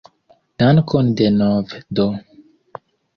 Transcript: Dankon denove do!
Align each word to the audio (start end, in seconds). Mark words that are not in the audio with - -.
Dankon 0.61 1.11
denove 1.19 1.83
do! 1.99 2.07